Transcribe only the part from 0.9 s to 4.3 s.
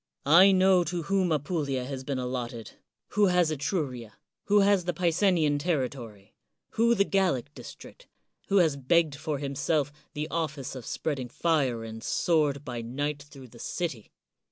whom Apulia has been allotted, who has Etruria,